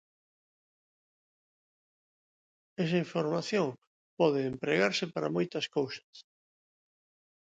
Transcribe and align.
Esa 2.83 3.01
información 3.05 3.67
pode 4.19 4.39
empregarse 4.51 5.05
para 5.13 5.33
moitas 5.35 5.65
cousas. 5.77 6.15